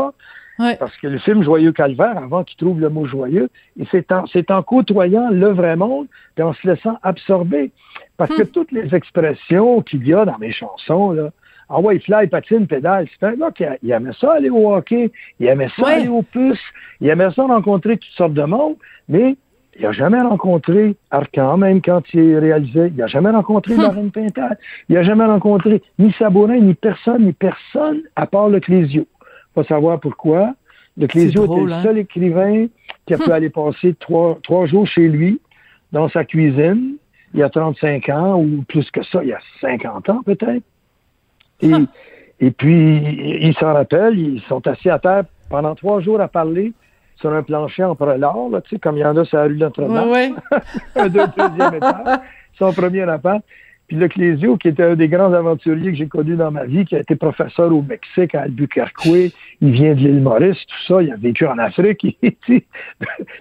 Ouais. 0.59 0.75
Parce 0.75 0.95
que 0.97 1.07
le 1.07 1.19
film 1.19 1.41
Joyeux 1.41 1.71
calvaire, 1.71 2.17
avant 2.17 2.43
qu'il 2.43 2.57
trouve 2.57 2.81
le 2.81 2.89
mot 2.89 3.05
joyeux, 3.05 3.49
c'est 3.91 4.11
en, 4.11 4.25
c'est 4.27 4.51
en 4.51 4.61
côtoyant 4.61 5.29
le 5.29 5.47
vrai 5.51 5.77
monde 5.77 6.07
et 6.35 6.41
en 6.41 6.51
se 6.51 6.67
laissant 6.67 6.97
absorber. 7.01 7.71
Parce 8.17 8.35
que 8.35 8.43
toutes 8.43 8.73
les 8.73 8.93
expressions 8.93 9.81
qu'il 9.81 10.05
y 10.05 10.13
a 10.13 10.25
dans 10.25 10.37
mes 10.37 10.51
chansons, 10.51 11.11
là, 11.11 11.29
ah 11.69 11.79
ouais, 11.79 11.99
fly, 11.99 12.27
patine, 12.27 12.67
pédale, 12.67 13.07
c'est 13.19 13.25
un 13.27 13.33
gars 13.35 13.51
qui 13.51 13.63
a- 13.65 13.77
il 13.83 13.91
aimait 13.91 14.11
ça 14.19 14.33
aller 14.33 14.49
au 14.49 14.73
hockey, 14.73 15.11
il 15.39 15.47
aimait 15.47 15.69
ça 15.75 15.83
Ouais. 15.83 15.93
aller 15.93 16.07
aux 16.07 16.23
puces, 16.23 16.59
il 17.01 17.07
aimait 17.09 17.31
ça 17.35 17.43
rencontrer 17.43 17.97
toutes 17.97 18.11
sortes 18.15 18.33
de 18.33 18.43
monde, 18.43 18.75
mais 19.07 19.35
il 19.77 19.83
n'a 19.83 19.91
jamais 19.91 20.19
rencontré 20.21 20.95
Arcan, 21.11 21.57
même 21.57 21.81
quand 21.81 22.01
il 22.13 22.19
est 22.31 22.39
réalisé. 22.39 22.87
Il 22.87 22.95
n'a 22.97 23.07
jamais 23.07 23.29
rencontré 23.29 23.75
Lorraine 23.77 24.11
Pintal. 24.11 24.57
Il 24.89 24.95
n'a 24.95 25.03
jamais 25.03 25.25
rencontré 25.25 25.81
ni 25.99 26.11
Sabourin, 26.13 26.59
ni 26.59 26.73
personne, 26.73 27.23
ni 27.25 27.33
personne, 27.33 28.01
à 28.15 28.25
part 28.27 28.49
le 28.49 28.59
Clésio. 28.59 29.05
Faut 29.55 29.63
savoir 29.63 29.99
pourquoi. 29.99 30.53
Le 30.97 31.07
Clésio 31.07 31.45
était 31.45 31.65
le 31.65 31.71
hein? 31.71 31.83
seul 31.83 31.97
écrivain 31.99 32.65
qui 33.05 33.13
a 33.13 33.17
pu 33.17 33.31
aller 33.31 33.49
passer 33.49 33.93
trois, 33.99 34.37
trois 34.43 34.65
jours 34.65 34.85
chez 34.85 35.07
lui, 35.07 35.39
dans 35.93 36.09
sa 36.09 36.25
cuisine, 36.25 36.95
il 37.33 37.39
y 37.39 37.43
a 37.43 37.49
35 37.49 38.09
ans, 38.09 38.37
ou 38.41 38.63
plus 38.67 38.89
que 38.91 39.01
ça, 39.03 39.23
il 39.23 39.29
y 39.29 39.33
a 39.33 39.39
50 39.61 40.09
ans 40.09 40.21
peut-être. 40.25 40.63
Et, 41.61 41.71
et 42.39 42.51
puis, 42.51 42.97
ils 43.41 43.53
s'en 43.55 43.73
rappellent, 43.73 44.17
ils 44.17 44.41
sont 44.47 44.65
assis 44.67 44.89
à 44.89 44.99
terre 44.99 45.23
pendant 45.49 45.75
trois 45.75 45.99
jours 45.99 46.21
à 46.21 46.27
parler 46.27 46.73
sur 47.17 47.33
un 47.33 47.43
plancher 47.43 47.83
en 47.83 47.95
prolard, 47.95 48.47
là, 48.49 48.61
tu 48.61 48.69
sais, 48.75 48.79
comme 48.79 48.95
il 48.95 49.01
y 49.01 49.05
en 49.05 49.17
a 49.17 49.25
sur 49.25 49.37
la 49.39 49.43
rue 49.45 49.57
Notre-Dame. 49.57 50.09
Ouais. 50.09 50.31
un 50.95 51.09
deux- 51.09 51.19
deuxième 51.37 51.73
étage, 51.75 52.19
son 52.57 52.71
premier 52.71 53.01
appart. 53.01 53.41
Puis 53.89 53.97
le 53.97 54.07
Clésio, 54.07 54.55
qui 54.55 54.67
était 54.67 54.83
un 54.83 54.95
des 54.95 55.07
grands 55.09 55.33
aventuriers 55.33 55.89
que 55.91 55.97
j'ai 55.97 56.07
connu 56.07 56.35
dans 56.35 56.51
ma 56.51 56.63
vie, 56.65 56.85
qui 56.85 56.95
a 56.95 56.99
été 56.99 57.15
professeur 57.15 57.73
au 57.75 57.81
Mexique, 57.81 58.35
à 58.35 58.41
Albuquerque, 58.43 59.03
il 59.05 59.71
vient 59.71 59.95
de 59.95 59.99
l'île 59.99 60.21
Maurice, 60.21 60.63
tout 60.67 60.83
ça, 60.93 61.01
il 61.01 61.11
a 61.11 61.15
vécu 61.15 61.45
en 61.47 61.57
Afrique. 61.57 62.05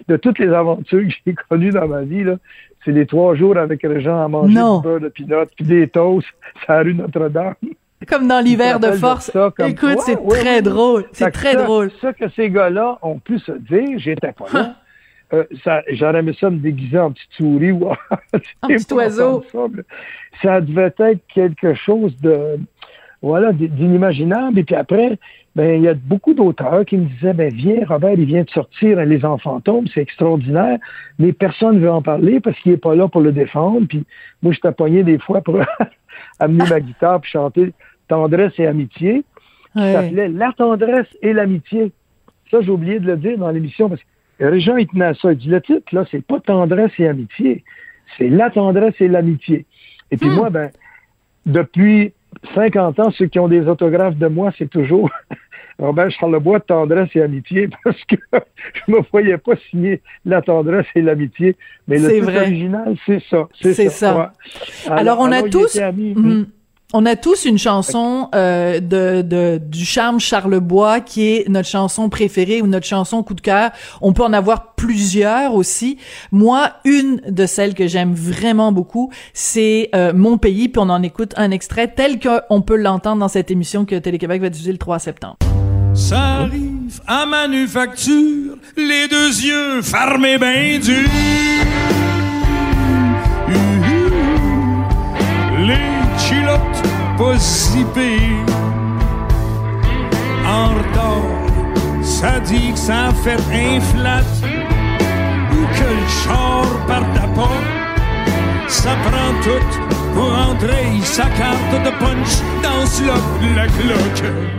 De 0.07 0.17
toutes 0.17 0.39
les 0.39 0.49
aventures 0.49 1.07
que 1.07 1.13
j'ai 1.25 1.35
connues 1.47 1.69
dans 1.69 1.87
ma 1.87 2.01
vie, 2.01 2.23
là, 2.23 2.35
c'est 2.83 2.91
les 2.91 3.05
trois 3.05 3.35
jours 3.35 3.57
avec 3.57 3.83
les 3.83 4.01
gens 4.01 4.23
à 4.23 4.27
manger 4.27 4.55
Non. 4.55 4.77
du 4.79 4.83
beurre 4.87 4.99
de 5.01 5.09
pinot, 5.09 5.45
puis 5.55 5.65
des 5.65 5.87
toasts, 5.87 6.27
la 6.67 6.81
rue 6.81 6.95
Notre-Dame. 6.95 7.53
Comme 8.09 8.27
dans 8.27 8.43
l'hiver 8.43 8.79
de 8.79 8.91
force. 8.91 9.31
comme- 9.31 9.69
Écoute, 9.69 9.89
Ouais, 9.89 9.95
c'est 10.05 10.17
ouais, 10.17 10.39
très 10.39 10.55
ouais. 10.55 10.61
drôle. 10.61 11.05
C'est 11.11 11.31
très 11.31 11.53
ça- 11.53 11.63
drôle. 11.63 11.91
Ça 12.01 12.13
que 12.13 12.29
ces 12.29 12.49
gars-là 12.49 12.97
ont 13.01 13.19
pu 13.19 13.39
se 13.39 13.51
dire, 13.51 13.97
j'étais 13.99 14.31
pas 14.33 14.45
là. 14.53 14.75
Euh, 15.31 15.43
j'aurais 15.91 16.19
aimé 16.19 16.35
ça 16.39 16.49
me 16.49 16.57
déguiser 16.57 16.97
en 16.97 17.11
petite 17.11 17.29
souris 17.37 17.71
ou 17.71 17.85
en 17.87 17.95
petit 18.67 18.93
oiseau. 18.93 19.43
Ça, 20.41 20.59
devait 20.61 20.91
être 20.97 21.19
quelque 21.33 21.75
chose 21.75 22.15
de 22.21 22.57
voilà 23.21 23.51
d'inimaginable. 23.53 24.57
Et 24.59 24.63
puis 24.63 24.73
après, 24.75 25.19
ben 25.55 25.75
il 25.75 25.83
y 25.83 25.87
a 25.87 25.93
beaucoup 25.93 26.33
d'auteurs 26.33 26.83
qui 26.85 26.97
me 26.97 27.05
disaient 27.05 27.33
ben 27.33 27.53
viens 27.53 27.85
Robert, 27.87 28.13
il 28.13 28.25
vient 28.25 28.43
de 28.43 28.49
sortir 28.49 28.97
Les 29.05 29.23
Enfants 29.25 29.59
tombent, 29.59 29.87
c'est 29.93 30.01
extraordinaire, 30.01 30.79
mais 31.19 31.31
personne 31.33 31.75
ne 31.75 31.79
veut 31.81 31.91
en 31.91 32.01
parler 32.01 32.39
parce 32.39 32.57
qu'il 32.59 32.71
est 32.71 32.77
pas 32.77 32.95
là 32.95 33.07
pour 33.07 33.21
le 33.21 33.31
défendre. 33.31 33.85
Puis 33.87 34.03
moi 34.41 34.51
je 34.53 34.59
t'appognais 34.59 35.03
des 35.03 35.19
fois 35.19 35.41
pour 35.41 35.59
amener 36.39 36.63
ma 36.69 36.79
guitare 36.79 37.21
puis 37.21 37.29
chanter 37.31 37.73
Tendresse 38.09 38.53
et 38.59 38.67
amitié 38.67 39.23
qui 39.73 39.79
Ouais. 39.79 39.93
s'appelait 39.93 40.27
La 40.27 40.51
tendresse 40.51 41.07
et 41.21 41.31
l'amitié. 41.31 41.91
Ça, 42.51 42.59
j'ai 42.61 42.71
oublié 42.71 42.99
de 42.99 43.05
le 43.07 43.15
dire 43.17 43.37
dans 43.37 43.49
l'émission 43.51 43.87
parce 43.87 44.01
que 44.01 44.45
Régent, 44.45 44.75
il 44.77 44.87
tenait 44.87 45.05
à 45.05 45.13
ça. 45.13 45.31
Il 45.31 45.37
dit 45.37 45.47
le 45.47 45.61
titre, 45.61 45.83
là, 45.93 46.03
c'est 46.11 46.25
pas 46.25 46.39
tendresse 46.39 46.91
et 46.99 47.07
amitié. 47.07 47.63
C'est 48.17 48.29
la 48.29 48.49
tendresse 48.49 48.95
et 48.99 49.07
l'amitié. 49.07 49.65
Et 50.11 50.17
puis 50.17 50.29
moi, 50.29 50.49
ben, 50.49 50.71
depuis 51.45 52.11
50 52.55 52.99
ans, 52.99 53.11
ceux 53.11 53.27
qui 53.27 53.39
ont 53.39 53.47
des 53.47 53.67
autographes 53.67 54.17
de 54.17 54.27
moi, 54.27 54.51
c'est 54.57 54.69
toujours 54.69 55.09
Robert 55.79 56.11
Charlebois, 56.11 56.59
tendresse 56.59 57.09
et 57.15 57.21
amitié, 57.21 57.69
parce 57.83 58.03
que 58.05 58.15
je 58.33 58.91
me 58.91 58.99
voyais 59.11 59.37
pas 59.37 59.53
signer 59.69 60.01
la 60.25 60.41
tendresse 60.41 60.87
et 60.95 61.01
l'amitié. 61.01 61.55
Mais 61.87 61.97
le 61.99 62.09
C'est 62.09 62.19
titre 62.19 62.35
original, 62.35 62.95
c'est 63.05 63.21
ça. 63.29 63.47
C'est 63.61 63.89
ça. 63.89 64.17
ouais. 64.87 64.91
Alors, 64.91 65.19
on 65.19 65.31
a 65.31 65.43
tous-. 65.43 65.79
Mhm. 65.79 66.47
On 66.91 67.05
a 67.05 67.15
tous 67.15 67.45
une 67.45 67.59
chanson 67.59 68.29
euh, 68.33 68.79
de, 68.79 69.21
de 69.21 69.61
du 69.63 69.85
charme 69.85 70.19
Charlebois 70.19 71.01
qui 71.01 71.27
est 71.27 71.47
notre 71.47 71.67
chanson 71.69 72.09
préférée 72.09 72.63
ou 72.63 72.67
notre 72.67 72.87
chanson 72.87 73.21
coup 73.21 73.35
de 73.35 73.41
cœur. 73.41 73.69
On 74.01 74.11
peut 74.11 74.23
en 74.23 74.33
avoir 74.33 74.73
plusieurs 74.73 75.53
aussi. 75.53 75.99
Moi, 76.31 76.71
une 76.85 77.21
de 77.29 77.45
celles 77.45 77.75
que 77.75 77.85
j'aime 77.85 78.15
vraiment 78.15 78.71
beaucoup, 78.71 79.11
c'est 79.35 79.91
euh, 79.93 80.13
Mon 80.15 80.39
pays. 80.39 80.67
Puis 80.67 80.81
on 80.83 80.89
en 80.89 81.03
écoute 81.03 81.33
un 81.37 81.51
extrait 81.51 81.89
tel 81.89 82.17
qu'on 82.19 82.61
peut 82.61 82.77
l'entendre 82.77 83.19
dans 83.19 83.27
cette 83.27 83.51
émission 83.51 83.85
que 83.85 83.93
Télé-Québec 83.93 84.41
va 84.41 84.49
diffuser 84.49 84.71
le 84.71 84.79
3 84.79 84.97
septembre. 84.97 85.37
Ça 85.93 86.19
arrive 86.19 87.01
à 87.05 87.27
manufacture, 87.27 88.57
les 88.75 89.07
deux 89.07 89.43
yeux 89.43 89.83
fermés 89.83 90.39
bien 90.39 90.79
durs. 90.79 91.68
Zippées. 97.37 98.43
En 100.45 100.69
retard, 100.69 102.03
ça 102.03 102.39
dit 102.39 102.71
que 102.71 102.79
ça 102.79 103.11
fait 103.23 103.39
un 103.53 103.79
flat. 103.79 104.23
Ou 105.51 105.61
que 105.77 105.89
le 105.99 106.07
char 106.23 106.65
part 106.87 107.03
à 107.23 107.27
pas. 107.35 107.61
Ça 108.67 108.91
prend 109.05 109.33
tout 109.43 109.89
pour 110.13 110.31
entrer 110.31 110.99
sa 111.03 111.23
carte 111.23 111.73
de 111.85 111.91
punch 111.99 112.41
dans 112.63 113.05
lock 113.05 113.55
la 113.55 113.67
cloque. 113.67 114.58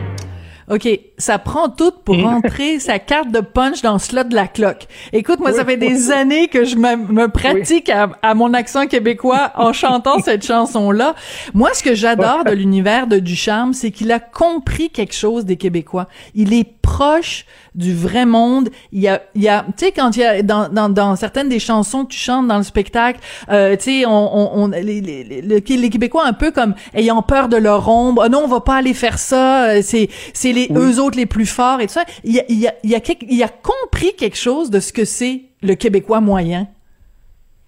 OK, 0.70 0.88
ça 1.18 1.38
prend 1.38 1.68
tout 1.68 1.92
pour 2.04 2.16
rentrer 2.16 2.78
sa 2.78 3.00
carte 3.00 3.32
de 3.32 3.40
punch 3.40 3.82
dans 3.82 3.94
le 3.94 3.98
slot 3.98 4.24
de 4.24 4.36
la 4.36 4.46
cloque. 4.46 4.86
Écoute, 5.12 5.40
moi, 5.40 5.52
ça 5.52 5.64
fait 5.64 5.76
des 5.76 6.12
années 6.12 6.46
que 6.46 6.64
je 6.64 6.76
me, 6.76 6.96
me 6.96 7.26
pratique 7.28 7.88
à, 7.90 8.10
à 8.22 8.34
mon 8.34 8.54
accent 8.54 8.86
québécois 8.86 9.50
en 9.56 9.72
chantant 9.80 10.20
cette 10.20 10.46
chanson-là. 10.46 11.16
Moi, 11.54 11.70
ce 11.74 11.82
que 11.82 11.96
j'adore 11.96 12.44
de 12.44 12.52
l'univers 12.52 13.08
de 13.08 13.18
Ducharme, 13.18 13.72
c'est 13.72 13.90
qu'il 13.90 14.12
a 14.12 14.20
compris 14.20 14.90
quelque 14.90 15.14
chose 15.14 15.44
des 15.44 15.56
Québécois. 15.56 16.06
Il 16.34 16.54
est 16.54 16.79
proche 16.94 17.46
du 17.74 17.94
vrai 17.94 18.26
monde. 18.26 18.68
Il 18.90 19.00
y 19.00 19.08
a, 19.08 19.22
il 19.36 19.42
y 19.42 19.48
a, 19.48 19.64
tu 19.76 19.84
sais, 19.86 19.92
quand 19.92 20.16
il 20.16 20.20
y 20.20 20.24
a 20.24 20.42
dans, 20.42 20.68
dans, 20.68 20.88
dans 20.88 21.14
certaines 21.16 21.48
des 21.48 21.60
chansons 21.60 22.04
que 22.04 22.12
tu 22.12 22.18
chantes 22.18 22.48
dans 22.48 22.56
le 22.58 22.64
spectacle, 22.64 23.20
euh, 23.48 23.76
tu 23.76 23.82
sais, 23.84 24.06
on, 24.06 24.10
on, 24.10 24.64
on- 24.64 24.68
les, 24.68 25.00
les, 25.00 25.22
les, 25.24 25.50
les 25.60 25.90
Québécois 25.90 26.26
un 26.26 26.32
peu 26.32 26.50
comme 26.50 26.74
ayant 26.94 27.22
peur 27.22 27.48
de 27.48 27.56
leur 27.56 27.88
ombre. 27.88 28.22
Ah 28.24 28.28
non, 28.28 28.40
on 28.44 28.48
va 28.48 28.60
pas 28.60 28.76
aller 28.76 28.94
faire 28.94 29.18
ça. 29.18 29.70
euh, 29.70 29.82
C'est, 29.82 30.08
c'est 30.34 30.52
les 30.52 30.68
eux 30.74 31.00
autres 31.00 31.16
les 31.16 31.26
plus 31.26 31.46
forts 31.46 31.80
et 31.80 31.86
tout 31.86 31.92
ça. 31.92 32.04
Il 32.24 32.32
y 32.34 32.40
a, 32.40 32.44
il 32.48 32.58
y 32.58 32.66
a, 32.66 32.74
il 32.82 32.90
y 32.90 32.94
a, 32.96 33.00
quelque- 33.00 33.26
il 33.28 33.42
a 33.42 33.48
compris 33.48 34.12
quelque 34.18 34.36
chose 34.36 34.70
de 34.70 34.80
ce 34.80 34.92
que 34.92 35.04
c'est 35.04 35.42
le 35.62 35.74
Québécois 35.74 36.20
moyen. 36.20 36.66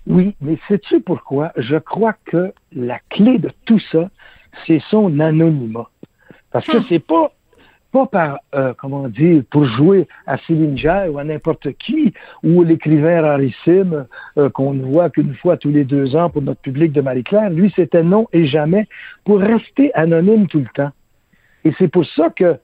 Oui, 0.06 0.34
mais 0.40 0.58
sais-tu 0.66 1.00
pourquoi? 1.00 1.52
Je 1.56 1.76
crois 1.76 2.14
que 2.24 2.52
la 2.74 2.98
clé 3.10 3.38
de 3.38 3.50
tout 3.66 3.80
ça, 3.92 4.10
c'est 4.66 4.82
son 4.90 5.20
anonymat. 5.20 5.88
Parce 6.50 6.66
que 6.66 6.78
c'est 6.88 6.98
pas 6.98 7.32
pas 7.92 8.06
par, 8.06 8.40
euh, 8.54 8.72
comment 8.76 9.08
dire, 9.08 9.42
pour 9.50 9.64
jouer 9.66 10.08
à 10.26 10.38
Céline 10.38 10.76
ou 11.10 11.18
à 11.18 11.24
n'importe 11.24 11.72
qui, 11.72 12.12
ou 12.42 12.62
l'écrivain 12.62 13.20
rarissime 13.20 14.06
euh, 14.38 14.48
qu'on 14.50 14.72
ne 14.72 14.82
voit 14.82 15.10
qu'une 15.10 15.34
fois 15.34 15.56
tous 15.56 15.70
les 15.70 15.84
deux 15.84 16.16
ans 16.16 16.30
pour 16.30 16.42
notre 16.42 16.60
public 16.60 16.92
de 16.92 17.02
Marie-Claire. 17.02 17.50
Lui, 17.50 17.72
c'était 17.76 18.02
non 18.02 18.26
et 18.32 18.46
jamais 18.46 18.88
pour 19.24 19.38
rester 19.38 19.94
anonyme 19.94 20.46
tout 20.48 20.60
le 20.60 20.68
temps. 20.74 20.90
Et 21.64 21.72
c'est 21.78 21.88
pour 21.88 22.06
ça 22.06 22.30
que, 22.30 22.56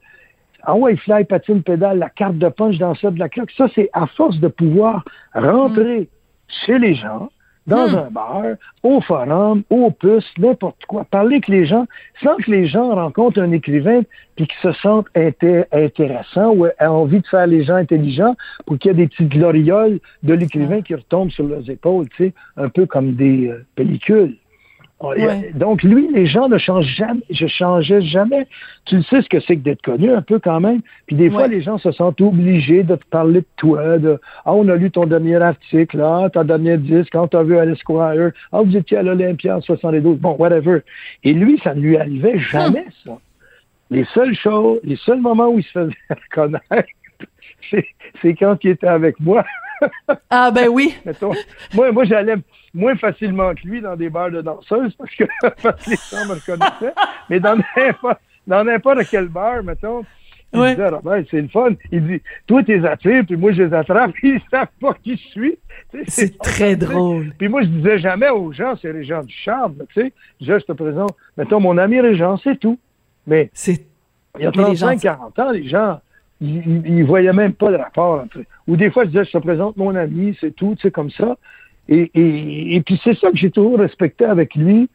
ah 0.63 0.75
ouais, 0.75 0.95
fly, 0.97 1.23
patine, 1.25 1.63
pédale, 1.63 1.99
la 1.99 2.09
carte 2.09 2.37
de 2.37 2.49
punch 2.49 2.77
dans 2.79 2.95
ça 2.95 3.11
de 3.11 3.19
la 3.19 3.29
cloque, 3.29 3.51
ça, 3.51 3.67
c'est 3.75 3.89
à 3.93 4.07
force 4.07 4.39
de 4.39 4.47
pouvoir 4.47 5.05
rentrer 5.33 6.09
chez 6.65 6.79
les 6.79 6.95
gens, 6.95 7.29
dans 7.67 7.87
Hmm. 7.87 7.95
un 7.97 8.09
bar, 8.09 8.43
au 8.83 8.99
forum, 9.01 9.63
au 9.69 9.91
puce, 9.91 10.25
n'importe 10.37 10.83
quoi. 10.87 11.03
Parler 11.05 11.35
avec 11.35 11.47
les 11.47 11.65
gens 11.65 11.85
sans 12.23 12.35
que 12.37 12.49
les 12.49 12.65
gens 12.67 12.95
rencontrent 12.95 13.39
un 13.41 13.51
écrivain 13.51 14.01
puis 14.35 14.47
qu'ils 14.47 14.71
se 14.71 14.79
sentent 14.79 15.07
inté- 15.15 15.65
intéressants 15.71 16.51
ou 16.53 16.65
aient 16.65 16.73
envie 16.85 17.19
de 17.19 17.27
faire 17.27 17.45
les 17.45 17.63
gens 17.63 17.75
intelligents 17.75 18.35
pour 18.65 18.79
qu'il 18.79 18.89
y 18.89 18.93
ait 18.93 18.97
des 18.97 19.07
petites 19.07 19.29
glorioles 19.29 19.99
de 20.23 20.33
l'écrivain 20.33 20.81
qui 20.81 20.95
retombent 20.95 21.29
sur 21.31 21.45
leurs 21.45 21.69
épaules, 21.69 22.07
tu 22.09 22.25
sais, 22.27 22.33
un 22.57 22.69
peu 22.69 22.85
comme 22.87 23.13
des 23.13 23.49
euh, 23.49 23.63
pellicules. 23.75 24.35
Ouais. 25.01 25.51
Donc, 25.53 25.81
lui, 25.81 26.09
les 26.13 26.25
gens 26.25 26.49
ne 26.49 26.57
changent 26.57 26.93
jamais. 26.95 27.21
Je 27.29 27.47
changeais 27.47 28.01
jamais. 28.01 28.47
Tu 28.85 28.97
le 28.97 29.03
sais 29.03 29.21
ce 29.21 29.29
que 29.29 29.39
c'est 29.39 29.55
que 29.55 29.61
d'être 29.61 29.81
connu 29.81 30.11
un 30.11 30.21
peu 30.21 30.39
quand 30.39 30.59
même. 30.59 30.81
Puis 31.07 31.15
des 31.15 31.29
fois, 31.29 31.43
Ouais. 31.43 31.47
les 31.47 31.61
gens 31.61 31.77
se 31.77 31.91
sentent 31.93 32.19
obligés 32.19 32.83
de 32.83 32.95
te 32.95 33.05
parler 33.05 33.39
de 33.41 33.45
toi, 33.55 33.97
de 33.97 34.19
Ah, 34.43 34.53
on 34.53 34.67
a 34.67 34.75
lu 34.75 34.91
ton 34.91 35.05
dernier 35.05 35.37
article, 35.37 36.01
ah, 36.01 36.29
ton 36.33 36.43
dernier 36.43 36.77
disque, 36.77 37.09
quand 37.13 37.29
t'as 37.29 37.43
vu 37.43 37.57
à 37.57 37.63
l'Esquire, 37.63 38.31
ah, 38.51 38.61
vous 38.61 38.75
étiez 38.75 38.97
à 38.97 39.03
l'Olympia 39.03 39.55
en 39.57 39.61
72. 39.61 40.17
Bon, 40.17 40.35
whatever. 40.37 40.79
Et 41.23 41.31
lui, 41.33 41.59
ça 41.63 41.73
ne 41.73 41.79
lui 41.81 41.95
arrivait 41.97 42.37
jamais, 42.39 42.85
ça. 43.05 43.17
Les 43.91 44.03
seules 44.13 44.35
choses, 44.35 44.79
les 44.83 44.97
seuls 44.97 45.21
moments 45.21 45.47
où 45.47 45.59
il 45.59 45.63
se 45.63 45.71
faisait 45.71 45.93
reconnaître, 46.09 46.89
c'est 48.21 48.33
quand 48.35 48.57
il 48.63 48.71
était 48.71 48.87
avec 48.87 49.19
moi. 49.19 49.45
Ah 50.29 50.51
ben 50.51 50.67
oui. 50.69 50.95
Mettons, 51.05 51.31
moi, 51.73 51.91
moi 51.91 52.03
j'allais 52.05 52.35
moins 52.73 52.95
facilement 52.95 53.53
que 53.55 53.67
lui 53.67 53.81
dans 53.81 53.95
des 53.95 54.09
bars 54.09 54.31
de 54.31 54.41
danseuses 54.41 54.93
parce 54.95 55.15
que, 55.15 55.23
parce 55.63 55.85
que 55.85 55.89
les 55.91 55.95
gens 55.95 56.25
me 56.27 56.33
reconnaissaient. 56.35 56.93
Mais 57.29 57.39
dans 57.39 57.55
n'importe, 57.75 58.19
dans 58.47 58.63
n'importe 58.63 58.99
quel 59.09 59.27
bar, 59.27 59.63
mettons, 59.63 60.03
il 60.51 60.59
Ouais. 60.59 60.71
disait, 60.71 60.87
Robert, 60.89 61.23
c'est 61.29 61.41
le 61.41 61.47
fun. 61.47 61.69
Il 61.91 62.07
dit, 62.07 62.21
toi, 62.47 62.63
tu 62.63 62.75
les 62.75 62.83
attires, 62.83 63.23
puis 63.23 63.37
moi, 63.37 63.51
je 63.51 63.61
les 63.61 63.73
attrape, 63.73 64.11
puis 64.13 64.33
ils 64.33 64.41
savent 64.49 64.65
pas 64.81 64.95
qui 64.95 65.15
je 65.15 65.27
suis. 65.27 65.57
C'est 66.07 66.39
très 66.39 66.75
drôle. 66.75 67.33
Puis 67.37 67.47
moi, 67.47 67.61
je 67.61 67.67
disais 67.67 67.99
jamais 67.99 68.29
aux 68.29 68.51
gens, 68.51 68.73
c'est 68.81 68.89
Régent 68.89 69.21
du 69.23 69.31
Charme, 69.33 69.75
tu 69.93 70.01
sais. 70.01 70.13
Je 70.41 70.53
te 70.57 70.71
présente, 70.71 71.15
mettons, 71.37 71.59
mon 71.59 71.77
ami 71.77 72.01
Régent, 72.01 72.37
c'est 72.37 72.59
tout. 72.59 72.79
Mais 73.27 73.51
il 73.67 73.73
y 74.39 74.45
a 74.47 74.51
Mais 74.55 74.69
les 74.69 74.75
gens- 74.75 74.87
35, 74.87 75.01
40 75.01 75.37
ans, 75.39 75.51
les 75.51 75.67
gens, 75.67 76.01
ils, 76.41 76.57
ils, 76.65 76.97
ils 76.97 77.03
voyaient 77.03 77.33
même 77.33 77.53
pas 77.53 77.69
le 77.69 77.77
rapport 77.77 78.21
entre 78.21 78.39
Ou 78.67 78.75
des 78.75 78.91
fois, 78.91 79.03
je 79.03 79.09
disais, 79.09 79.25
je 79.25 79.31
te 79.31 79.37
présente 79.37 79.77
mon 79.77 79.95
ami, 79.95 80.37
c'est 80.39 80.55
tout, 80.55 80.75
tu 80.75 80.83
sais, 80.83 80.91
comme 80.91 81.11
ça. 81.11 81.37
Et, 81.87 82.11
et, 82.13 82.75
et 82.75 82.81
puis 82.81 82.99
c'est 83.03 83.17
ça 83.17 83.31
que 83.31 83.37
j'ai 83.37 83.51
toujours 83.51 83.79
respecté 83.79 84.25
avec 84.25 84.55
lui, 84.55 84.89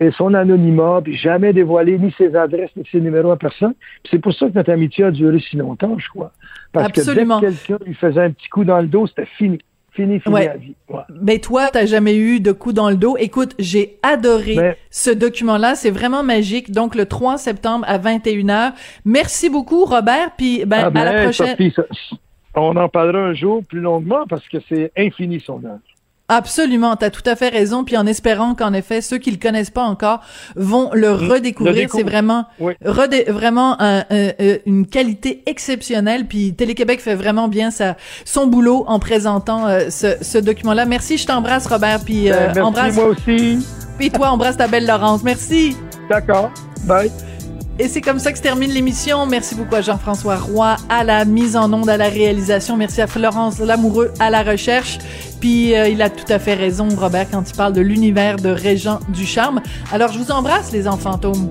et 0.00 0.10
son 0.12 0.32
anonymat, 0.32 1.02
puis 1.04 1.14
jamais 1.14 1.52
dévoilé 1.52 1.98
ni 1.98 2.10
ses 2.16 2.34
adresses, 2.34 2.74
ni 2.74 2.84
ses 2.90 3.00
numéros 3.00 3.30
à 3.30 3.36
personne. 3.36 3.74
C'est 4.10 4.18
pour 4.18 4.32
ça 4.32 4.48
que 4.48 4.54
notre 4.54 4.72
amitié 4.72 5.04
a 5.04 5.10
duré 5.10 5.38
si 5.40 5.56
longtemps, 5.56 5.98
je 5.98 6.08
crois. 6.08 6.32
Parce 6.72 6.86
Absolument. 6.86 7.38
que 7.38 7.46
dès 7.46 7.52
que 7.52 7.58
quelqu'un 7.66 7.84
lui 7.84 7.94
faisait 7.94 8.22
un 8.22 8.30
petit 8.30 8.48
coup 8.48 8.64
dans 8.64 8.80
le 8.80 8.86
dos, 8.86 9.06
c'était 9.06 9.26
fini. 9.26 9.58
Fini, 10.00 10.20
fini 10.20 10.34
Ouais. 10.34 10.48
à 10.48 10.56
vie. 10.56 10.74
Ouais. 10.88 11.00
Mais 11.22 11.38
toi, 11.38 11.68
t'as 11.72 11.86
jamais 11.86 12.16
eu 12.16 12.40
de 12.40 12.52
coup 12.52 12.72
dans 12.72 12.90
le 12.90 12.96
dos? 12.96 13.16
Écoute, 13.18 13.54
j'ai 13.58 13.98
adoré 14.02 14.54
Mais- 14.56 14.76
ce 14.90 15.10
document-là. 15.10 15.74
C'est 15.74 15.90
vraiment 15.90 16.22
magique. 16.22 16.70
Donc, 16.70 16.94
le 16.94 17.06
3 17.06 17.36
septembre 17.38 17.84
à 17.88 17.98
21h. 17.98 18.72
Merci 19.04 19.50
beaucoup, 19.50 19.84
Robert. 19.84 20.30
Puis, 20.36 20.64
ben, 20.64 20.84
Ah 20.86 20.90
ben, 20.90 21.00
à 21.02 21.12
la 21.12 21.22
prochaine. 21.24 21.48
Sophie, 21.50 21.72
ça- 21.74 21.84
on 22.54 22.76
en 22.76 22.88
parlera 22.88 23.18
un 23.26 23.34
jour 23.34 23.62
plus 23.68 23.80
longuement 23.80 24.24
parce 24.28 24.46
que 24.48 24.58
c'est 24.68 24.90
infini 24.96 25.40
son 25.40 25.58
âge. 25.64 25.78
Absolument, 26.32 26.94
t'as 26.96 27.10
tout 27.10 27.22
à 27.26 27.34
fait 27.34 27.48
raison. 27.48 27.82
Puis 27.84 27.96
en 27.96 28.06
espérant 28.06 28.54
qu'en 28.54 28.72
effet, 28.72 29.00
ceux 29.00 29.18
qui 29.18 29.30
le 29.32 29.36
connaissent 29.36 29.70
pas 29.70 29.82
encore 29.82 30.20
vont 30.54 30.90
le 30.94 31.10
Mmh, 31.10 31.28
redécouvrir. 31.28 31.88
C'est 31.92 32.04
vraiment, 32.04 32.44
Oui. 32.60 32.74
vraiment 32.80 33.76
un- 33.82 34.04
un- 34.10 34.56
une 34.64 34.86
qualité 34.86 35.42
exceptionnelle. 35.46 36.26
Puis 36.26 36.54
Télé-Québec 36.54 37.00
fait 37.00 37.16
vraiment 37.16 37.48
bien 37.48 37.70
sa, 37.72 37.96
son 38.24 38.46
boulot 38.46 38.84
en 38.86 38.98
présentant 39.00 39.66
euh, 39.66 39.90
ce, 39.90 40.14
ce 40.22 40.38
document-là. 40.38 40.86
Merci, 40.86 41.18
je 41.18 41.26
t'embrasse, 41.26 41.66
Robert. 41.66 42.00
Puis 42.04 42.30
euh, 42.30 42.34
Ben, 42.34 42.44
merci, 42.46 42.60
embrasse. 42.60 42.94
moi 42.94 43.04
aussi. 43.06 43.58
Puis 43.98 44.10
toi, 44.10 44.30
embrasse 44.30 44.56
ta 44.56 44.68
belle 44.68 44.86
Laurence. 44.86 45.22
Merci. 45.24 45.76
D'accord. 46.08 46.50
Bye. 46.84 47.10
Et 47.80 47.88
c'est 47.88 48.02
comme 48.02 48.18
ça 48.18 48.30
que 48.30 48.36
se 48.36 48.42
termine 48.42 48.70
l'émission. 48.70 49.24
Merci 49.24 49.54
beaucoup 49.54 49.74
à 49.74 49.80
Jean-François 49.80 50.36
Roy 50.36 50.76
à 50.90 51.02
la 51.02 51.24
mise 51.24 51.56
en 51.56 51.72
onde, 51.72 51.88
à 51.88 51.96
la 51.96 52.10
réalisation. 52.10 52.76
Merci 52.76 53.00
à 53.00 53.06
Florence 53.06 53.58
Lamoureux 53.58 54.12
à 54.20 54.28
la 54.28 54.42
recherche. 54.42 54.98
Puis 55.40 55.74
euh, 55.74 55.88
il 55.88 56.02
a 56.02 56.10
tout 56.10 56.30
à 56.30 56.38
fait 56.38 56.52
raison, 56.52 56.88
Robert, 56.94 57.30
quand 57.30 57.42
il 57.48 57.56
parle 57.56 57.72
de 57.72 57.80
l'univers 57.80 58.36
de 58.36 58.50
Régent 58.50 59.00
du 59.08 59.24
Charme. 59.24 59.62
Alors 59.92 60.12
je 60.12 60.18
vous 60.18 60.30
embrasse, 60.30 60.72
les 60.72 60.86
enfants 60.86 61.12
fantômes. 61.12 61.50